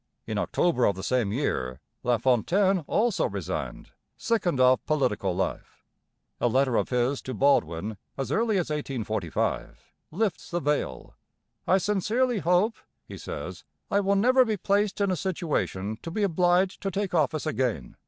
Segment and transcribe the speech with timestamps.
[0.25, 5.85] In October of the same year LaFontaine also resigned, sickened of political life.
[6.39, 11.13] A letter of his to Baldwin, as early as 1845, lifts the veil.
[11.67, 12.77] 'I sincerely hope,'
[13.07, 17.13] he says, 'I will never be placed in a situation to be obliged to take
[17.13, 17.95] office again.